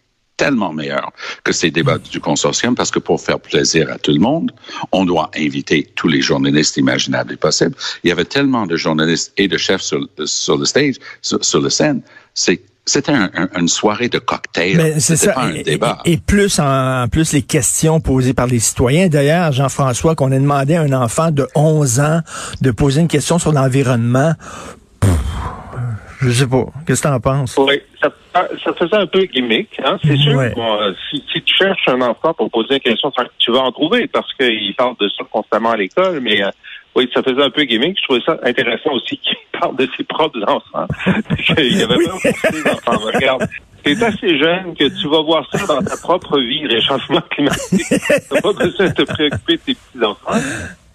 tellement 0.43 0.73
meilleur 0.73 1.11
que 1.45 1.53
ces 1.59 1.69
débats 1.71 1.97
du 2.15 2.19
consortium 2.19 2.73
parce 2.75 2.91
que 2.91 2.99
pour 3.07 3.17
faire 3.27 3.39
plaisir 3.39 3.83
à 3.95 3.97
tout 3.97 4.11
le 4.11 4.19
monde, 4.29 4.51
on 4.91 5.03
doit 5.05 5.29
inviter 5.47 5.79
tous 5.99 6.09
les 6.15 6.21
journalistes 6.29 6.75
imaginables 6.77 7.31
et 7.33 7.37
possibles. 7.47 7.75
Il 8.03 8.09
y 8.09 8.11
avait 8.11 8.25
tellement 8.37 8.65
de 8.71 8.75
journalistes 8.85 9.31
et 9.37 9.47
de 9.47 9.57
chefs 9.57 9.81
sur, 9.89 9.99
sur 10.25 10.57
le 10.57 10.65
stage, 10.65 10.95
sur, 11.21 11.39
sur 11.43 11.61
le 11.61 11.69
scène. 11.69 12.01
C'est 12.33 12.59
c'était 12.85 13.13
un- 13.13 13.31
un- 13.41 13.47
une 13.61 13.69
soirée 13.69 14.09
de 14.09 14.19
cocktail. 14.19 14.75
Mais 14.75 14.99
c'est 14.99 15.15
C'était 15.15 15.33
pas 15.33 15.43
un 15.43 15.53
et, 15.53 15.63
débat. 15.63 15.99
et- 16.03 16.11
et 16.13 16.17
plus 16.17 16.59
en, 16.59 17.03
en 17.03 17.07
plus 17.07 17.31
les 17.31 17.41
questions 17.41 18.01
posées 18.01 18.33
par 18.33 18.47
les 18.47 18.59
citoyens. 18.59 19.07
D'ailleurs, 19.07 19.53
Jean-François, 19.53 20.15
qu'on 20.15 20.33
a 20.33 20.37
demandé 20.37 20.75
à 20.75 20.81
un 20.81 20.91
enfant 20.91 21.31
de 21.31 21.47
11 21.55 22.01
ans 22.01 22.19
de 22.59 22.71
poser 22.71 22.99
une 22.99 23.07
question 23.07 23.39
sur 23.39 23.53
l'environnement. 23.53 24.33
Je 26.23 26.31
sais 26.31 26.47
pas. 26.47 26.65
Qu'est-ce 26.87 27.01
que 27.01 27.07
t'en 27.07 27.19
penses? 27.19 27.55
Oui, 27.57 27.79
ça, 28.01 28.09
ça 28.33 28.73
faisait 28.73 28.95
un 28.95 29.07
peu 29.07 29.23
gimmick. 29.25 29.69
Hein? 29.83 29.97
C'est 30.03 30.17
sûr, 30.17 30.33
Ouais. 30.35 30.51
bon, 30.55 30.81
euh, 30.81 30.93
si, 31.09 31.23
si 31.31 31.41
tu 31.41 31.55
cherches 31.55 31.87
un 31.87 32.01
enfant 32.01 32.33
pour 32.33 32.49
poser 32.49 32.75
une 32.75 32.79
question, 32.79 33.11
tu 33.39 33.51
vas 33.51 33.59
en 33.59 33.71
trouver 33.71 34.07
parce 34.07 34.31
qu'il 34.35 34.73
parle 34.75 34.95
de 34.99 35.09
ça 35.09 35.23
constamment 35.31 35.71
à 35.71 35.77
l'école, 35.77 36.19
mais 36.21 36.43
euh, 36.43 36.49
oui, 36.95 37.09
ça 37.13 37.21
faisait 37.23 37.41
un 37.43 37.49
peu 37.49 37.63
gimmick. 37.63 37.97
Je 37.99 38.03
trouvais 38.03 38.21
ça 38.25 38.37
intéressant 38.43 38.91
aussi 38.93 39.17
qu'il 39.23 39.37
parle 39.59 39.75
de 39.75 39.87
ses 39.97 40.03
propres 40.03 40.41
enfants. 40.47 40.87
Il 41.57 41.77
y 41.77 41.83
avait 41.83 41.95
peur 41.95 42.17
pour 42.21 42.51
ses 42.51 42.69
enfants. 42.71 42.97
Regarde, 43.13 43.47
t'es 43.83 44.01
assez 44.03 44.37
jeune 44.37 44.75
que 44.75 44.85
tu 45.01 45.07
vas 45.09 45.21
voir 45.21 45.47
ça 45.51 45.65
dans 45.65 45.81
ta 45.81 45.97
propre 45.97 46.39
vie, 46.39 46.65
réchauffement 46.67 47.21
climatique. 47.31 47.81
T'as 48.29 48.41
pas 48.41 48.53
besoin 48.53 48.87
de 48.87 48.93
te 48.93 49.01
préoccuper 49.03 49.53
de 49.53 49.61
tes 49.65 49.75
petits-enfants. 49.75 50.39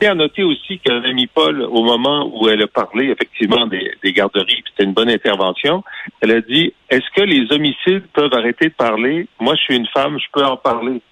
Et 0.01 0.07
à 0.07 0.15
noter 0.15 0.45
aussi 0.45 0.79
que 0.79 0.93
l'ami 0.93 1.27
Paul, 1.27 1.63
au 1.63 1.83
moment 1.83 2.31
où 2.33 2.49
elle 2.49 2.63
a 2.63 2.69
parlé 2.69 3.11
effectivement 3.11 3.67
des, 3.67 3.91
des 4.03 4.13
garderies, 4.13 4.63
c'était 4.69 4.85
une 4.85 4.93
bonne 4.93 5.11
intervention, 5.11 5.83
elle 6.21 6.31
a 6.31 6.41
dit 6.41 6.73
Est-ce 6.89 7.11
que 7.17 7.23
les 7.23 7.51
homicides 7.53 8.07
peuvent 8.13 8.33
arrêter 8.33 8.67
de 8.67 8.75
parler? 8.75 9.27
Moi, 9.41 9.55
je 9.57 9.63
suis 9.63 9.77
une 9.77 9.89
femme, 9.89 10.17
je 10.19 10.27
peux 10.33 10.45
en 10.45 10.57
parler. 10.57 11.03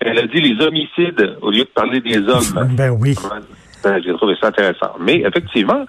Elle 0.00 0.18
a 0.18 0.26
dit 0.26 0.40
les 0.40 0.62
homicides 0.62 1.38
au 1.40 1.50
lieu 1.50 1.64
de 1.64 1.70
parler 1.74 2.00
des 2.00 2.18
hommes. 2.18 2.68
Ben 2.76 2.90
oui. 2.90 3.14
Ben, 3.82 4.02
J'ai 4.04 4.12
trouvé 4.12 4.34
ça 4.38 4.48
intéressant. 4.48 4.92
Mais 5.00 5.20
effectivement, 5.20 5.86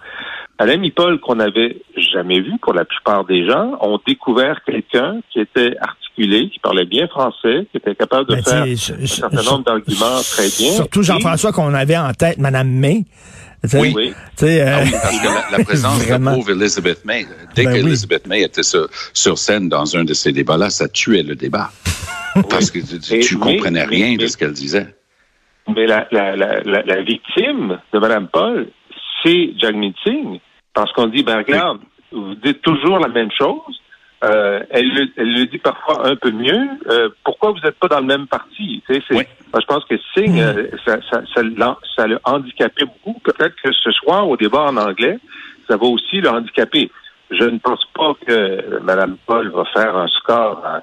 l'ami 0.66 0.92
Paul 0.92 1.19
qu'on 1.19 1.35
n'avait 1.35 1.78
jamais 1.95 2.40
vu 2.42 2.54
pour 2.61 2.73
la 2.73 2.85
plupart 2.85 3.26
des 3.26 3.47
gens, 3.47 3.78
ont 3.81 3.99
découvert 4.07 4.64
quelqu'un 4.66 5.19
qui 5.31 5.40
était 5.40 5.76
articulé, 5.80 6.49
qui 6.49 6.59
parlait 6.59 6.85
bien 6.85 7.07
français, 7.07 7.68
qui 7.71 7.78
était 7.78 7.95
capable 7.95 8.28
de 8.30 8.35
Ben, 8.35 8.44
faire 8.44 8.64
un 8.64 8.66
je- 8.76 9.06
certain 9.06 9.42
je- 9.42 9.49
nombre 9.49 9.64
d'arguments 9.66 10.19
très 10.31 10.47
bien. 10.57 10.71
Surtout 10.71 11.04
Jean-François 11.04 11.52
qu'on 11.52 11.73
avait 11.73 11.97
en 11.97 12.11
tête, 12.14 12.37
Madame 12.40 12.69
May. 12.69 13.06
Tu 13.64 13.69
sais, 13.69 13.80
Oui. 13.80 13.94
Oui. 13.95 14.14
tu 14.37 14.45
sais, 14.45 14.61
euh, 14.61 14.76
Ah 14.78 14.81
oui, 14.83 14.92
parce 14.92 15.19
que 15.19 15.26
la, 15.52 15.57
la 15.57 15.64
présence 15.64 15.99
de 15.99 16.06
Vraiment. 16.06 16.35
pauvre 16.35 16.52
Elizabeth 16.52 17.04
May, 17.06 17.26
dès 17.56 17.64
Ben 17.66 17.73
oui. 17.73 17.81
qu'Elizabeth 17.81 18.28
May 18.28 18.42
était 18.44 18.61
sur, 18.64 18.87
sur 19.14 19.37
scène 19.37 19.68
dans 19.68 19.95
un 19.97 20.04
de 20.04 20.14
ces 20.14 20.31
débats-là, 20.31 20.69
ça 20.69 20.87
tuait 20.87 21.23
le 21.23 21.35
débat. 21.35 21.69
Parce 22.49 22.69
que 22.69 22.80
tu, 22.80 23.37
mais- 23.37 23.57
comprenais 23.57 23.85
mais- 23.87 23.95
rien 23.95 24.16
de 24.16 24.28
ce 24.28 24.37
qu'elle 24.37 24.54
disait. 24.54 24.87
Mais 25.76 25.85
la, 25.87 26.07
la, 26.11 26.35
la, 26.35 26.61
la, 26.61 26.83
la 26.83 27.02
victime 27.02 27.80
de 27.94 27.99
Mme 27.99 28.28
Paul, 28.31 28.68
c'est 29.23 29.49
Jagmeet 29.59 29.94
Singh. 30.04 30.40
Parce 30.77 30.91
qu'on 30.93 31.07
dit, 31.07 31.23
ben 31.23 31.37
regarde, 31.39 31.79
vous 32.11 32.35
dites 32.35 32.61
toujours 32.61 32.99
la 32.99 33.07
même 33.07 33.31
chose. 33.31 33.81
Euh, 34.23 34.61
elle, 34.69 34.87
le- 34.93 35.09
elle 35.17 35.33
le 35.33 35.45
dit 35.47 35.57
parfois 35.57 36.07
un 36.07 36.15
peu 36.15 36.29
mieux. 36.29 36.67
Euh, 36.87 37.09
pourquoi 37.23 37.49
vous 37.51 37.57
n'êtes 37.63 37.79
pas 37.79 37.87
dans 37.87 37.99
le 37.99 38.05
même 38.05 38.27
parti? 38.27 38.83
Tu 38.87 38.93
sais, 38.93 39.01
c'est- 39.07 39.15
Oui. 39.15 39.23
moi, 39.51 39.59
je 39.59 39.65
pense 39.65 39.83
que 39.85 39.95
Singh, 40.13 40.39
euh, 40.39 40.67
ça, 40.85 40.99
ça, 41.09 41.21
ça, 41.33 42.05
handicapé 42.25 42.85
beaucoup. 42.85 43.19
Peut-être 43.21 43.55
que 43.63 43.71
ce 43.71 43.91
soir, 43.91 44.29
au 44.29 44.37
débat 44.37 44.65
en 44.65 44.77
anglais, 44.77 45.17
ça 45.67 45.77
va 45.77 45.85
aussi 45.87 46.21
le 46.21 46.29
handicaper. 46.29 46.91
Je 47.31 47.43
ne 47.45 47.57
pense 47.57 47.83
pas 47.95 48.13
que 48.27 48.79
Mme 48.83 49.17
Paul 49.25 49.49
va 49.49 49.65
faire 49.65 49.95
un 49.97 50.07
score 50.09 50.61
euh, 50.63 50.79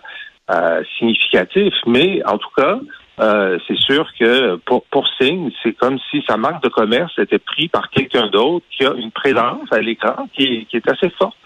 euh, 0.50 0.82
significatif, 0.98 1.72
mais 1.86 2.20
en 2.26 2.38
tout 2.38 2.50
cas, 2.56 2.80
euh, 3.20 3.58
c'est 3.68 3.76
sûr 3.78 4.06
que 4.18 4.56
pour, 4.66 4.84
pour 4.90 5.06
Singh, 5.18 5.50
c'est 5.62 5.72
comme 5.76 5.98
si 6.10 6.22
sa 6.26 6.36
marque 6.36 6.62
de 6.64 6.68
commerce 6.68 7.12
était 7.18 7.38
prise 7.38 7.68
par 7.68 7.88
quelqu'un 7.90 8.28
d'autre 8.28 8.64
qui 8.76 8.84
a 8.84 8.92
une 8.94 9.10
présence 9.12 9.68
à 9.70 9.80
l'écran 9.80 10.28
qui, 10.34 10.42
est- 10.44 10.64
qui 10.68 10.76
est 10.78 10.88
assez 10.88 11.10
forte. 11.18 11.36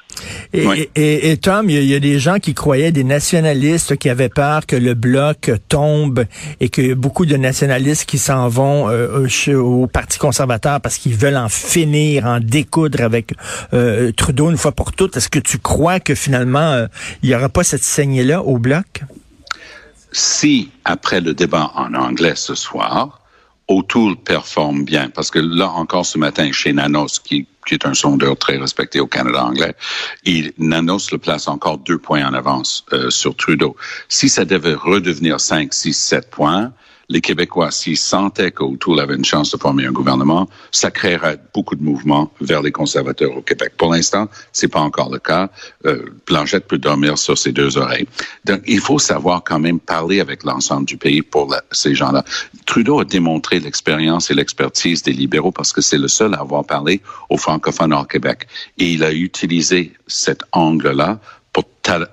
Et, 0.54 0.66
Oui. 0.66 0.88
et- 0.96 1.30
et 1.30 1.37
Tom, 1.37 1.68
il 1.68 1.75
y, 1.76 1.78
a- 1.78 1.82
il 1.82 1.88
y 1.90 1.94
a 1.94 2.00
des 2.00 2.18
gens 2.18 2.38
qui 2.38 2.54
croyaient, 2.54 2.90
des 2.90 3.04
nationalistes 3.04 3.96
qui 3.98 4.08
avaient 4.08 4.30
peur 4.30 4.64
que 4.66 4.75
le 4.75 4.94
bloc 4.94 5.50
tombe 5.68 6.25
et 6.60 6.70
qu'il 6.70 6.87
y 6.87 6.90
a 6.90 6.94
beaucoup 6.94 7.26
de 7.26 7.37
nationalistes 7.37 8.08
qui 8.08 8.16
s'en 8.18 8.48
vont 8.48 8.88
euh, 8.88 9.26
au, 9.54 9.87
Parti 9.87 10.18
conservateur 10.18 10.80
parce 10.80 10.96
qu'ils 10.96 11.14
veulent 11.14 11.37
en 11.37 11.50
finir, 11.50 12.25
en 12.25 12.40
découdre 12.40 13.02
avec 13.02 13.34
euh, 13.75 14.10
Trudeau 14.12 14.50
une 14.50 14.56
fois 14.56 14.72
pour 14.72 14.92
toutes. 14.92 15.16
Est-ce 15.18 15.28
que 15.28 15.38
tu 15.38 15.58
crois 15.58 16.00
que 16.00 16.14
finalement, 16.14 16.72
euh, 16.72 16.87
il 17.22 17.28
n'y 17.28 17.34
aura 17.34 17.50
pas 17.50 17.62
cette 17.62 17.84
saignée-là 17.84 18.42
au 18.42 18.58
bloc? 18.58 19.02
Si, 20.18 20.70
après 20.84 21.20
le 21.20 21.32
débat 21.32 21.70
en 21.75 21.94
anglais 21.94 22.34
ce 22.34 22.54
soir, 22.54 23.20
O'Toole 23.68 24.16
performe 24.16 24.84
bien, 24.84 25.10
parce 25.10 25.30
que 25.30 25.38
là 25.38 25.68
encore 25.68 26.06
ce 26.06 26.18
matin, 26.18 26.50
chez 26.52 26.72
Nanos, 26.72 27.18
qui, 27.18 27.46
qui 27.66 27.75
est 27.75 27.87
un 27.87 27.94
sondeur 27.94 28.37
très 28.37 28.56
respecté 28.56 28.98
au 28.98 29.06
Canada 29.06 29.44
anglais, 29.44 29.75
il, 30.25 30.52
Nanos 30.58 31.12
le 31.12 31.18
place 31.18 31.48
encore 31.48 31.78
deux 31.78 31.98
points 31.98 32.26
en 32.26 32.34
avance 32.34 32.84
euh, 32.92 33.10
sur 33.10 33.37
Trudeau. 33.37 33.76
Si 34.08 34.28
ça 34.28 34.44
devait 34.44 34.75
redevenir 34.75 35.38
5, 35.38 35.72
6, 35.72 35.94
7 35.94 36.30
points, 36.30 36.72
les 37.10 37.22
Québécois, 37.22 37.70
s'ils 37.70 37.96
sentaient 37.96 38.50
qu'O'Toole 38.50 39.00
avait 39.00 39.14
une 39.14 39.24
chance 39.24 39.50
de 39.50 39.56
former 39.56 39.86
un 39.86 39.92
gouvernement, 39.92 40.48
ça 40.70 40.90
créerait 40.90 41.38
beaucoup 41.54 41.74
de 41.74 41.82
mouvements 41.82 42.30
vers 42.40 42.60
les 42.60 42.70
conservateurs 42.70 43.34
au 43.34 43.40
Québec. 43.40 43.72
Pour 43.78 43.92
l'instant, 43.92 44.28
c'est 44.52 44.68
pas 44.68 44.80
encore 44.80 45.10
le 45.10 45.18
cas. 45.18 45.48
Euh, 45.86 46.04
Blanchette 46.26 46.66
peut 46.66 46.76
dormir 46.76 47.16
sur 47.16 47.38
ses 47.38 47.52
deux 47.52 47.78
oreilles. 47.78 48.06
Donc, 48.44 48.60
il 48.66 48.80
faut 48.80 48.98
savoir 48.98 49.42
quand 49.42 49.58
même 49.58 49.80
parler 49.80 50.20
avec 50.20 50.44
l'ensemble 50.44 50.86
du 50.86 50.98
pays 50.98 51.22
pour 51.22 51.54
ces 51.72 51.94
gens-là. 51.94 52.24
Trudeau 52.66 53.00
a 53.00 53.04
démontré 53.06 53.58
l'expérience 53.58 54.30
et 54.30 54.34
l'expertise 54.34 55.02
des 55.02 55.12
libéraux 55.12 55.52
parce 55.52 55.72
que 55.72 55.80
c'est 55.80 55.98
le 55.98 56.08
seul 56.08 56.34
à 56.34 56.40
avoir 56.40 56.66
parlé 56.66 57.00
aux 57.30 57.38
francophones 57.38 57.94
hors 57.94 58.06
Québec. 58.06 58.46
Et 58.76 58.92
il 58.92 59.02
a 59.02 59.12
utilisé 59.12 59.94
cet 60.06 60.42
angle-là 60.52 61.20
pour 61.54 61.64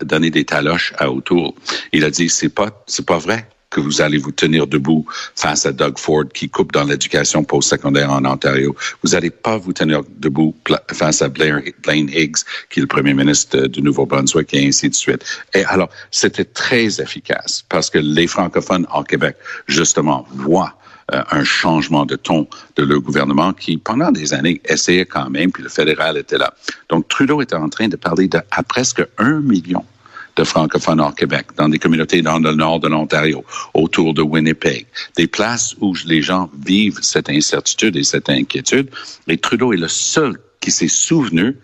donner 0.02 0.32
des 0.32 0.46
taloches 0.46 0.94
à 0.98 1.12
O'Toole. 1.12 1.52
Il 1.92 2.06
a 2.06 2.10
dit, 2.10 2.30
c'est 2.30 2.50
pas, 2.50 2.84
c'est 2.88 3.06
pas 3.06 3.18
vrai 3.18 3.50
que 3.70 3.80
vous 3.80 4.02
allez 4.02 4.18
vous 4.18 4.32
tenir 4.32 4.68
debout 4.68 5.06
face 5.36 5.66
à 5.66 5.72
Doug 5.72 5.98
Ford 5.98 6.26
qui 6.34 6.50
coupe 6.50 6.72
dans 6.72 6.84
l'éducation 6.84 7.44
postsecondaire 7.44 8.12
en 8.12 8.26
Ontario. 8.26 8.76
Vous 9.04 9.12
n'allez 9.12 9.30
pas 9.30 9.58
vous 9.58 9.74
tenir 9.74 10.02
debout 10.18 10.56
face 10.92 11.22
à 11.22 11.30
Blaine 11.30 11.62
Higgs, 11.88 12.38
qui 12.70 12.80
est 12.80 12.82
le 12.82 12.88
premier 12.88 13.14
ministre 13.14 13.58
euh, 13.58 13.68
du 13.68 13.82
Nouveau-Brunswick 13.82 14.54
et 14.54 14.68
ainsi 14.68 14.90
de 14.90 14.96
suite. 14.96 15.26
Et 15.54 15.66
alors, 15.66 15.90
c'était 16.12 16.46
très 16.46 17.02
efficace 17.02 17.64
parce 17.68 17.90
que 17.90 18.00
les 18.00 18.28
francophones 18.28 18.88
en 18.92 19.04
Québec, 19.04 19.36
justement, 19.68 20.28
voient 20.32 20.76
euh, 21.14 21.22
un 21.32 21.44
changement 21.44 22.06
de 22.06 22.16
ton 22.16 22.48
de 22.78 22.84
leur 22.84 23.00
gouvernement 23.00 23.54
qui, 23.54 23.78
pendant 23.78 24.12
des 24.12 24.34
années, 24.34 24.62
essayait 24.66 25.06
quand 25.06 25.30
même, 25.30 25.52
puis 25.52 25.62
le 25.62 25.70
fédéral 25.70 26.18
était 26.18 26.38
là. 26.38 26.54
Donc, 26.90 27.08
Trudeau 27.08 27.42
était 27.42 27.56
en 27.56 27.70
train 27.70 27.88
de 27.88 27.96
parler 27.96 28.28
de, 28.28 28.40
à 28.52 28.64
presque 28.64 29.06
un 29.18 29.40
million 29.40 29.86
de 30.36 30.44
francophones 30.44 31.00
hors 31.00 31.16
Québec, 31.16 31.48
dans 31.56 31.70
des 31.70 31.80
communautés 31.80 32.22
dans 32.22 32.40
le 32.40 32.54
nord 32.54 32.80
de 32.80 32.88
l'Ontario, 32.88 33.44
autour 33.74 34.14
de 34.14 34.22
Winnipeg, 34.22 34.86
des 35.16 35.28
places 35.28 35.76
où 35.80 35.94
les 36.06 36.22
gens 36.22 36.50
vivent 36.66 37.00
cette 37.02 37.30
incertitude 37.30 37.96
et 37.96 38.04
cette 38.04 38.30
inquiétude. 38.30 38.90
Et 39.28 39.38
Trudeau 39.38 39.74
est 39.74 39.78
le 39.78 39.88
seul 39.88 40.38
qui 40.60 40.72
s'est 40.72 40.88
souvenu 40.88 41.58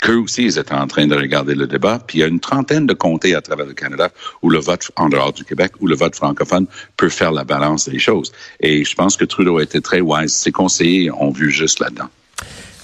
qu'eux 0.00 0.16
aussi, 0.16 0.44
ils 0.44 0.58
étaient 0.58 0.74
en 0.74 0.86
train 0.86 1.06
de 1.06 1.14
regarder 1.14 1.54
le 1.54 1.66
débat. 1.66 1.98
Puis 2.06 2.18
il 2.18 2.20
y 2.20 2.24
a 2.24 2.26
une 2.26 2.40
trentaine 2.40 2.86
de 2.86 2.94
comtés 2.94 3.34
à 3.34 3.40
travers 3.40 3.66
le 3.66 3.74
Canada 3.74 4.10
où 4.42 4.50
le 4.50 4.58
vote 4.58 4.90
en 4.96 5.08
dehors 5.08 5.32
du 5.32 5.44
Québec, 5.44 5.72
où 5.80 5.86
le 5.86 5.96
vote 5.96 6.14
francophone 6.14 6.66
peut 6.96 7.08
faire 7.08 7.32
la 7.32 7.44
balance 7.44 7.88
des 7.88 7.98
choses. 7.98 8.32
Et 8.60 8.84
je 8.84 8.94
pense 8.94 9.16
que 9.16 9.24
Trudeau 9.24 9.58
a 9.58 9.62
été 9.62 9.80
très 9.80 10.00
wise. 10.00 10.32
Ses 10.32 10.52
conseillers 10.52 11.10
ont 11.10 11.30
vu 11.30 11.50
juste 11.50 11.80
là-dedans. 11.80 12.08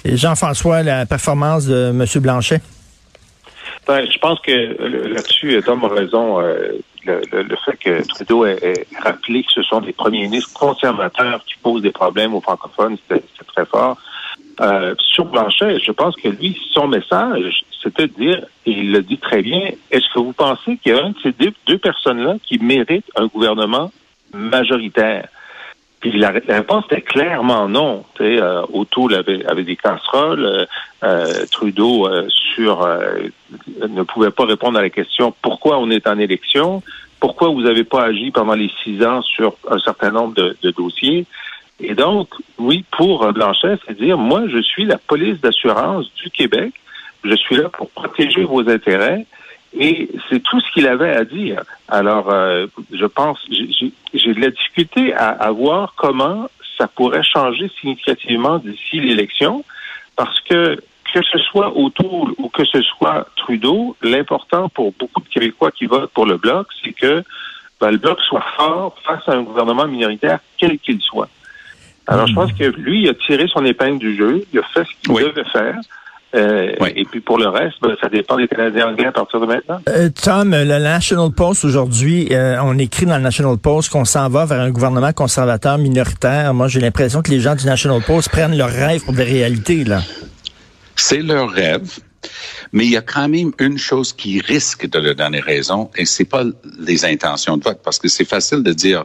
Jean-François, 0.04 0.82
la 0.82 1.06
performance 1.06 1.66
de 1.66 1.90
M. 1.90 2.04
Blanchet? 2.20 2.60
Je 3.88 4.18
pense 4.18 4.40
que 4.40 4.50
euh, 4.52 5.08
là-dessus, 5.14 5.60
Tom 5.64 5.84
a 5.84 5.88
raison. 5.88 6.40
euh, 6.40 6.72
le, 7.06 7.20
le- 7.32 7.56
fait 7.56 7.76
que 7.76 8.02
Trudeau 8.08 8.46
ait, 8.46 8.86
rappelé 9.02 9.42
que 9.42 9.52
ce 9.52 9.62
sont 9.62 9.80
des 9.82 9.92
premiers 9.92 10.22
ministres 10.22 10.54
conservateurs 10.58 11.44
qui 11.44 11.54
posent 11.62 11.82
des 11.82 11.90
problèmes 11.92 12.32
aux 12.34 12.40
francophones, 12.40 12.96
c'était 13.08 13.22
très 13.54 13.66
fort. 13.66 13.98
Euh, 14.62 14.94
sur 14.98 15.26
Blanchet, 15.26 15.80
je 15.80 15.92
pense 15.92 16.14
que 16.16 16.28
lui, 16.28 16.58
son 16.72 16.88
message, 16.88 17.62
c'était 17.82 18.06
de 18.06 18.12
dire, 18.14 18.46
et 18.64 18.70
il 18.70 18.92
le 18.92 19.02
dit 19.02 19.18
très 19.18 19.42
bien, 19.42 19.68
est-ce 19.90 20.06
que 20.14 20.18
vous 20.18 20.32
pensez 20.32 20.78
qu'il 20.78 20.94
y 20.94 20.98
a 20.98 21.04
un 21.04 21.10
de 21.10 21.16
ces 21.22 21.32
deux, 21.32 21.52
deux 21.66 21.76
personnes-là 21.78 22.36
qui 22.42 22.58
mérite 22.58 23.04
un 23.16 23.26
gouvernement 23.26 23.92
majoritaire? 24.32 25.28
Puis 26.04 26.18
la, 26.18 26.32
réponse 26.32 26.84
était 26.90 27.00
clairement 27.00 27.66
non. 27.66 28.04
Euh, 28.20 28.62
O'Toole 28.74 29.14
avait, 29.14 29.42
avait 29.46 29.64
des 29.64 29.74
casseroles. 29.74 30.44
euh, 30.44 30.66
euh, 31.02 31.46
Trudeau 31.50 32.06
euh, 32.06 32.28
sur 32.54 32.82
euh, 32.82 33.20
ne 33.88 34.02
pouvait 34.02 34.30
pas 34.30 34.44
répondre 34.44 34.78
à 34.78 34.82
la 34.82 34.90
question 34.90 35.34
pourquoi 35.40 35.78
on 35.78 35.90
est 35.90 36.06
en 36.06 36.18
élection, 36.18 36.82
pourquoi 37.20 37.48
vous 37.48 37.62
n'avez 37.62 37.84
pas 37.84 38.04
agi 38.04 38.30
pendant 38.30 38.52
les 38.52 38.70
six 38.82 39.02
ans 39.02 39.22
sur 39.22 39.56
un 39.70 39.78
certain 39.78 40.10
nombre 40.10 40.34
de, 40.34 40.54
de 40.62 40.70
dossiers. 40.72 41.24
Et 41.80 41.94
donc, 41.94 42.28
oui, 42.58 42.84
pour 42.90 43.32
Blanchet, 43.32 43.78
c'est 43.86 43.98
dire 43.98 44.18
moi, 44.18 44.42
je 44.46 44.60
suis 44.60 44.84
la 44.84 44.98
police 44.98 45.40
d'assurance 45.40 46.12
du 46.22 46.28
Québec. 46.28 46.74
Je 47.24 47.34
suis 47.34 47.56
là 47.56 47.70
pour 47.70 47.88
protéger 47.88 48.44
vos 48.44 48.68
intérêts. 48.68 49.24
Et 49.76 50.08
c'est 50.28 50.40
tout 50.42 50.60
ce 50.60 50.72
qu'il 50.72 50.86
avait 50.86 51.14
à 51.16 51.24
dire. 51.24 51.62
Alors, 51.88 52.30
euh, 52.30 52.66
je 52.92 53.06
pense, 53.06 53.38
j'ai- 53.50 53.92
de 54.32 54.40
la 54.40 54.50
difficulté 54.50 55.12
à, 55.14 55.28
à 55.30 55.50
voir 55.50 55.94
comment 55.96 56.48
ça 56.78 56.86
pourrait 56.86 57.22
changer 57.24 57.70
significativement 57.80 58.58
d'ici 58.58 59.00
l'élection, 59.00 59.64
parce 60.16 60.38
que 60.40 60.78
que 61.12 61.22
ce 61.22 61.38
soit 61.38 61.76
O'Toole 61.76 62.32
ou 62.38 62.48
que 62.48 62.64
ce 62.64 62.82
soit 62.82 63.28
Trudeau, 63.36 63.96
l'important 64.02 64.68
pour 64.68 64.92
beaucoup 64.98 65.20
de 65.20 65.28
Québécois 65.28 65.70
qui 65.70 65.86
votent 65.86 66.10
pour 66.10 66.26
le 66.26 66.36
Bloc, 66.38 66.66
c'est 66.82 66.92
que 66.92 67.22
ben, 67.80 67.92
le 67.92 67.98
Bloc 67.98 68.18
soit 68.28 68.44
fort 68.56 68.96
face 69.04 69.22
à 69.28 69.32
un 69.32 69.42
gouvernement 69.42 69.86
minoritaire, 69.86 70.40
quel 70.58 70.76
qu'il 70.78 71.00
soit. 71.00 71.28
Alors, 72.08 72.26
je 72.26 72.34
pense 72.34 72.52
que 72.52 72.64
lui, 72.64 73.02
il 73.02 73.08
a 73.08 73.14
tiré 73.14 73.46
son 73.48 73.64
épingle 73.64 73.98
du 73.98 74.16
jeu, 74.16 74.44
il 74.52 74.58
a 74.58 74.62
fait 74.64 74.84
ce 74.84 74.90
qu'il 75.02 75.12
Oui. 75.12 75.22
devait 75.22 75.48
faire. 75.50 75.76
Euh, 76.34 76.74
Oui. 76.80 76.92
Et 76.96 77.04
puis 77.04 77.20
pour 77.20 77.38
le 77.38 77.48
reste, 77.48 77.76
ben, 77.80 77.94
ça 78.00 78.08
dépend 78.08 78.36
des 78.36 78.48
Canadiens 78.48 78.88
anglais 78.88 79.06
à 79.06 79.12
partir 79.12 79.40
de 79.40 79.46
maintenant. 79.46 79.80
Euh, 79.88 80.08
Tom, 80.10 80.50
le 80.50 80.78
National 80.78 81.30
Post 81.30 81.64
aujourd'hui, 81.64 82.28
euh, 82.32 82.56
on 82.62 82.76
écrit 82.78 83.06
dans 83.06 83.16
le 83.16 83.22
National 83.22 83.56
Post 83.56 83.90
qu'on 83.90 84.04
s'en 84.04 84.28
va 84.28 84.44
vers 84.44 84.60
un 84.60 84.70
gouvernement 84.70 85.12
conservateur 85.12 85.78
minoritaire. 85.78 86.52
Moi, 86.54 86.68
j'ai 86.68 86.80
l'impression 86.80 87.22
que 87.22 87.30
les 87.30 87.40
gens 87.40 87.54
du 87.54 87.66
National 87.66 88.02
Post 88.02 88.30
prennent 88.30 88.56
leurs 88.56 88.70
rêves 88.70 89.04
pour 89.04 89.14
des 89.14 89.24
réalités, 89.24 89.84
là. 89.84 90.00
C'est 90.96 91.22
leur 91.22 91.50
rêve. 91.50 91.98
Mais 92.72 92.84
il 92.84 92.90
y 92.90 92.96
a 92.96 93.02
quand 93.02 93.28
même 93.28 93.52
une 93.58 93.78
chose 93.78 94.12
qui 94.12 94.40
risque 94.40 94.88
de 94.88 94.98
leur 94.98 95.14
donner 95.14 95.40
raison, 95.40 95.90
et 95.96 96.04
c'est 96.06 96.24
pas 96.24 96.42
les 96.78 97.04
intentions 97.04 97.56
de 97.56 97.64
vote, 97.64 97.80
parce 97.84 97.98
que 97.98 98.08
c'est 98.08 98.24
facile 98.24 98.62
de 98.62 98.72
dire 98.72 99.04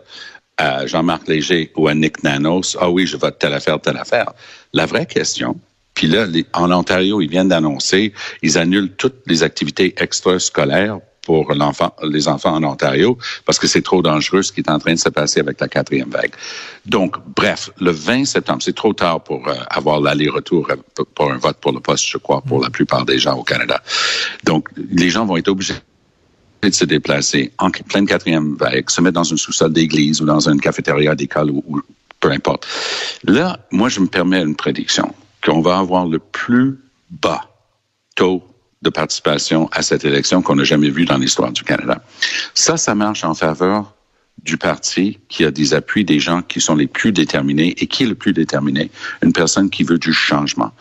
à 0.57 0.85
Jean-Marc 0.85 1.27
Léger 1.27 1.71
ou 1.75 1.87
à 1.87 1.93
Nick 1.93 2.23
Nanos, 2.23 2.77
ah 2.79 2.89
oui, 2.89 3.05
je 3.05 3.17
vote 3.17 3.37
telle 3.39 3.53
affaire, 3.53 3.79
telle 3.79 3.97
affaire. 3.97 4.31
La 4.73 4.85
vraie 4.85 5.05
question, 5.05 5.55
puis 5.99 6.07
là, 6.07 6.27
en 6.53 6.71
Ontario, 6.71 7.19
ils 7.19 7.29
viennent 7.29 7.49
d'annoncer, 7.49 8.13
ils 8.41 8.57
annulent 8.57 8.93
toutes 8.93 9.21
les 9.25 9.43
activités 9.43 9.93
extrascolaires 9.97 10.99
pour 11.23 11.53
l'enfant, 11.53 11.93
les 12.01 12.29
enfants 12.29 12.53
en 12.55 12.63
Ontario 12.63 13.17
parce 13.45 13.59
que 13.59 13.67
c'est 13.67 13.81
trop 13.81 14.01
dangereux 14.01 14.41
ce 14.41 14.53
qui 14.53 14.61
est 14.61 14.69
en 14.69 14.79
train 14.79 14.93
de 14.93 14.97
se 14.99 15.09
passer 15.09 15.41
avec 15.41 15.59
la 15.59 15.67
quatrième 15.67 16.09
vague. 16.09 16.31
Donc, 16.85 17.17
bref, 17.35 17.69
le 17.81 17.91
20 17.91 18.23
septembre, 18.23 18.61
c'est 18.61 18.77
trop 18.77 18.93
tard 18.93 19.21
pour 19.25 19.45
euh, 19.49 19.55
avoir 19.69 19.99
l'aller-retour 19.99 20.69
euh, 20.71 21.03
pour 21.15 21.33
un 21.33 21.37
vote 21.37 21.57
pour 21.57 21.73
le 21.73 21.81
poste, 21.81 22.07
je 22.07 22.17
crois, 22.17 22.39
pour 22.39 22.61
la 22.61 22.69
plupart 22.69 23.03
des 23.03 23.19
gens 23.19 23.35
au 23.35 23.43
Canada. 23.43 23.83
Donc, 24.45 24.69
les 24.77 25.09
gens 25.09 25.25
vont 25.25 25.35
être 25.35 25.49
obligés 25.49 25.73
de 26.61 26.71
se 26.71 26.85
déplacer 26.85 27.51
en 27.57 27.71
pleine 27.71 28.07
quatrième 28.07 28.55
vague, 28.55 28.89
se 28.89 29.01
mettre 29.01 29.15
dans 29.15 29.25
une 29.25 29.37
sous-sol 29.37 29.73
d'église 29.73 30.21
ou 30.21 30.25
dans 30.25 30.47
une 30.47 30.61
cafétéria 30.61 31.13
d'école 31.13 31.51
ou 31.51 31.81
peu 32.21 32.31
importe. 32.31 32.65
Là, 33.25 33.59
moi, 33.71 33.89
je 33.89 33.99
me 33.99 34.07
permets 34.07 34.41
une 34.41 34.55
prédiction 34.55 35.13
qu'on 35.43 35.61
va 35.61 35.77
avoir 35.77 36.05
le 36.05 36.19
plus 36.19 36.79
bas 37.09 37.49
taux 38.15 38.43
de 38.81 38.89
participation 38.89 39.69
à 39.71 39.81
cette 39.81 40.05
élection 40.05 40.41
qu'on 40.41 40.55
n'a 40.55 40.63
jamais 40.63 40.89
vu 40.89 41.05
dans 41.05 41.17
l'histoire 41.17 41.51
du 41.51 41.63
Canada. 41.63 42.01
Ça, 42.53 42.77
ça 42.77 42.95
marche 42.95 43.23
en 43.23 43.33
faveur 43.33 43.93
du 44.43 44.57
parti 44.57 45.19
qui 45.27 45.43
a 45.43 45.51
des 45.51 45.73
appuis 45.73 46.05
des 46.05 46.19
gens 46.19 46.41
qui 46.41 46.61
sont 46.61 46.75
les 46.75 46.87
plus 46.87 47.11
déterminés 47.11 47.75
et 47.77 47.87
qui 47.87 48.03
est 48.03 48.07
le 48.07 48.15
plus 48.15 48.33
déterminé, 48.33 48.89
une 49.21 49.33
personne 49.33 49.69
qui 49.69 49.83
veut 49.83 49.97
du 49.97 50.13
changement. 50.13 50.71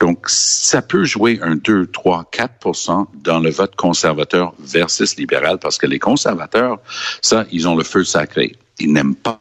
Donc, 0.00 0.24
ça 0.26 0.82
peut 0.82 1.04
jouer 1.04 1.38
un 1.42 1.56
2, 1.56 1.86
3, 1.86 2.30
4% 2.32 3.06
dans 3.14 3.38
le 3.38 3.50
vote 3.50 3.76
conservateur 3.76 4.54
versus 4.58 5.16
libéral 5.16 5.58
parce 5.58 5.78
que 5.78 5.86
les 5.86 5.98
conservateurs, 5.98 6.78
ça, 7.22 7.46
ils 7.52 7.68
ont 7.68 7.76
le 7.76 7.84
feu 7.84 8.04
sacré. 8.04 8.56
Ils 8.80 8.92
n'aiment 8.92 9.14
pas 9.14 9.40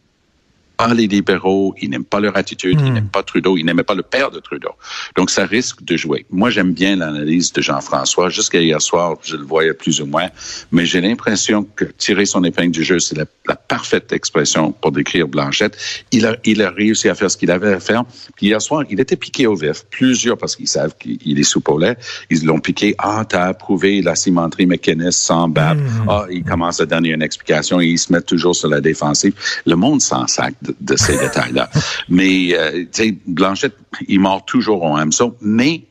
pas 0.77 0.93
les 0.93 1.07
libéraux, 1.07 1.75
il 1.81 1.89
n'aime 1.89 2.03
pas 2.03 2.19
leur 2.19 2.35
attitude, 2.37 2.79
il 2.83 2.93
n'aime 2.93 3.09
pas 3.09 3.23
Trudeau, 3.23 3.57
il 3.57 3.65
n'aimait 3.65 3.83
pas 3.83 3.95
le 3.95 4.03
père 4.03 4.31
de 4.31 4.39
Trudeau. 4.39 4.71
Donc, 5.15 5.29
ça 5.29 5.45
risque 5.45 5.83
de 5.83 5.95
jouer. 5.95 6.25
Moi, 6.29 6.49
j'aime 6.49 6.73
bien 6.73 6.95
l'analyse 6.95 7.53
de 7.53 7.61
Jean-François. 7.61 8.29
Jusqu'à 8.29 8.59
hier 8.59 8.81
soir, 8.81 9.17
je 9.23 9.35
le 9.35 9.43
voyais 9.43 9.73
plus 9.73 10.01
ou 10.01 10.05
moins, 10.05 10.29
mais 10.71 10.85
j'ai 10.85 11.01
l'impression 11.01 11.63
que 11.63 11.85
tirer 11.85 12.25
son 12.25 12.43
épingle 12.43 12.71
du 12.71 12.83
jeu, 12.83 12.99
c'est 12.99 13.17
la, 13.17 13.25
la, 13.47 13.55
parfaite 13.55 14.11
expression 14.11 14.71
pour 14.71 14.91
décrire 14.91 15.27
Blanchette. 15.27 15.77
Il 16.11 16.25
a, 16.25 16.35
il 16.43 16.61
a 16.61 16.69
réussi 16.69 17.09
à 17.09 17.15
faire 17.15 17.29
ce 17.29 17.37
qu'il 17.37 17.51
avait 17.51 17.73
à 17.73 17.79
faire. 17.79 18.03
Puis 18.35 18.47
hier 18.47 18.61
soir, 18.61 18.83
il 18.89 18.99
était 18.99 19.15
piqué 19.15 19.47
au 19.47 19.55
vif. 19.55 19.83
Plusieurs, 19.89 20.37
parce 20.37 20.55
qu'ils 20.55 20.67
savent 20.67 20.95
qu'il 20.97 21.39
est 21.39 21.43
sous 21.43 21.63
lait, 21.79 21.97
ils 22.29 22.45
l'ont 22.45 22.59
piqué. 22.59 22.95
Ah, 22.97 23.25
t'as 23.27 23.45
approuvé 23.45 24.01
la 24.01 24.15
cimenterie 24.15 24.65
mécaniste 24.65 25.19
sans 25.19 25.47
battre. 25.47 25.81
Ah, 26.07 26.25
il 26.29 26.43
commence 26.43 26.79
à 26.81 26.85
donner 26.85 27.09
une 27.09 27.21
explication 27.21 27.79
et 27.79 27.87
il 27.87 27.97
se 27.99 28.11
met 28.11 28.21
toujours 28.21 28.55
sur 28.55 28.69
la 28.69 28.81
défensive. 28.81 29.33
Le 29.65 29.75
monde 29.75 30.01
s'en 30.01 30.27
sac 30.27 30.53
de, 30.79 30.96
ces 30.96 31.17
détails-là. 31.17 31.70
Mais, 32.10 32.53
euh, 32.53 32.84
tu 32.84 32.88
sais, 32.91 33.17
Blanchette, 33.25 33.77
il 34.08 34.20
mord 34.20 34.46
toujours 34.46 34.84
au 34.84 34.96
hameçon, 34.96 35.36
mais 35.41 35.84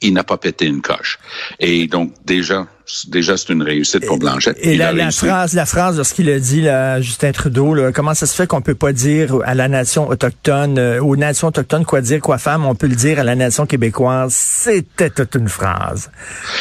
il 0.00 0.12
n'a 0.12 0.24
pas 0.24 0.36
pété 0.36 0.66
une 0.66 0.82
coche. 0.82 1.18
Et 1.60 1.86
donc, 1.86 2.12
déjà, 2.24 2.66
déjà, 3.08 3.36
c'est 3.36 3.52
une 3.52 3.62
réussite 3.62 4.06
pour 4.06 4.18
Blanchette. 4.18 4.56
Et 4.60 4.76
la, 4.76 4.92
la 4.92 5.10
phrase, 5.10 5.54
la 5.54 5.66
phrase 5.66 5.96
lorsqu'il 5.96 6.30
a 6.30 6.38
dit, 6.38 6.62
là, 6.62 7.00
Justin 7.00 7.32
Trudeau, 7.32 7.74
là, 7.74 7.92
comment 7.92 8.14
ça 8.14 8.26
se 8.26 8.34
fait 8.34 8.46
qu'on 8.46 8.62
peut 8.62 8.74
pas 8.74 8.92
dire 8.92 9.38
à 9.44 9.54
la 9.54 9.68
nation 9.68 10.08
autochtone, 10.08 10.78
euh, 10.78 11.00
aux 11.00 11.16
nations 11.16 11.48
autochtones 11.48 11.84
quoi 11.84 12.00
dire, 12.00 12.20
quoi 12.20 12.38
faire, 12.38 12.58
mais 12.58 12.66
on 12.66 12.74
peut 12.74 12.86
le 12.86 12.96
dire 12.96 13.18
à 13.18 13.24
la 13.24 13.34
nation 13.34 13.66
québécoise. 13.66 14.34
C'était 14.34 15.10
toute 15.10 15.34
une 15.34 15.48
phrase. 15.48 16.10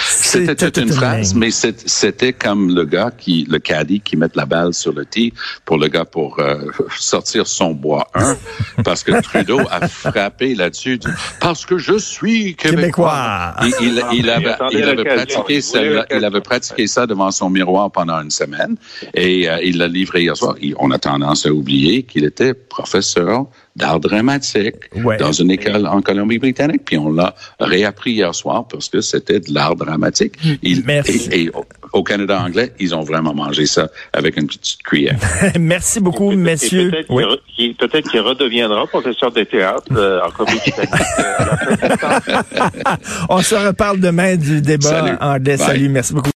C'était 0.05 0.55
toute 0.55 0.77
une, 0.77 0.87
une 0.87 0.93
phrase, 0.93 1.33
mais 1.33 1.49
c'était 1.51 2.33
comme 2.33 2.75
le 2.75 2.85
gars 2.85 3.11
qui, 3.17 3.47
le 3.49 3.59
caddie 3.59 4.01
qui 4.01 4.17
met 4.17 4.27
la 4.35 4.45
balle 4.45 4.73
sur 4.73 4.93
le 4.93 5.05
tee 5.05 5.33
pour 5.65 5.77
le 5.77 5.87
gars 5.87 6.05
pour 6.05 6.39
euh, 6.39 6.65
sortir 6.99 7.47
son 7.47 7.71
bois 7.73 8.07
1, 8.13 8.37
parce 8.83 9.03
que 9.03 9.21
Trudeau 9.21 9.59
a 9.71 9.87
frappé 9.87 10.55
là-dessus, 10.55 10.99
parce 11.39 11.65
que 11.65 11.77
je 11.77 11.97
suis 11.97 12.55
québécois. 12.55 13.53
québécois. 13.59 13.77
Il, 13.81 13.87
il, 13.87 14.19
il, 14.19 14.29
avait, 14.29 14.55
il 14.71 14.83
avait 14.83 15.03
pratiqué 15.03 15.61
il 16.17 16.25
avait 16.25 16.41
pratiqué 16.41 16.87
ça 16.87 17.05
devant 17.05 17.31
son 17.31 17.49
miroir 17.49 17.91
pendant 17.91 18.21
une 18.21 18.31
semaine 18.31 18.75
et 19.13 19.49
euh, 19.49 19.59
il 19.63 19.77
l'a 19.77 19.87
livré 19.87 20.23
hier 20.23 20.35
soir. 20.35 20.55
on 20.77 20.91
a 20.91 20.99
tendance 20.99 21.45
à 21.45 21.51
oublier 21.51 22.03
qu'il 22.03 22.25
était 22.25 22.53
professeur 22.53 23.47
d'art 23.77 23.99
dramatique 23.99 24.75
ouais. 24.95 25.17
dans 25.17 25.31
une 25.31 25.51
école 25.51 25.85
en 25.87 26.01
Colombie-Britannique. 26.01 26.81
Puis 26.83 26.97
on 26.97 27.11
l'a 27.11 27.35
réappris 27.59 28.13
hier 28.13 28.33
soir 28.33 28.67
parce 28.67 28.89
que 28.89 29.01
c'était 29.01 29.39
de 29.39 29.53
l'art 29.53 29.75
dramatique. 29.75 30.33
Il, 30.63 30.83
Merci. 30.85 31.29
Et, 31.31 31.43
et, 31.43 31.51
au 31.93 32.03
Canada 32.03 32.41
anglais, 32.41 32.73
ils 32.79 32.95
ont 32.95 33.03
vraiment 33.03 33.33
mangé 33.33 33.65
ça 33.65 33.89
avec 34.13 34.37
une 34.37 34.47
petite 34.47 34.81
cuillère. 34.83 35.17
Merci 35.59 35.99
beaucoup, 35.99 36.31
messieurs. 36.31 36.91
Peut-être 36.91 37.09
oui. 37.09 37.23
qu'il, 37.55 37.75
peut 37.75 37.89
redeviendra 38.19 38.87
professeur 38.87 39.31
de 39.31 39.43
théâtre 39.43 39.87
euh, 39.95 40.19
en 40.25 40.31
Colombie-Britannique. 40.31 40.89
on 43.29 43.41
se 43.41 43.55
reparle 43.55 43.99
demain 43.99 44.35
du 44.35 44.61
débat 44.61 44.89
Salut. 44.89 45.17
anglais. 45.21 45.57
Bye. 45.57 45.65
Salut, 45.65 45.89
merci 45.89 46.13
beaucoup. 46.13 46.25